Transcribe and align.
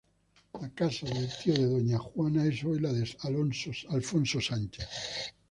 La 0.59 0.67
casa 0.73 1.05
del 1.05 1.29
tío 1.31 1.53
de 1.53 1.67
Doña 1.67 1.99
Juana 1.99 2.45
es 2.47 2.63
hoy 2.63 2.79
la 2.79 2.91
de 2.91 3.07
Alfonso 3.89 4.41
Sánchez. 4.41 4.89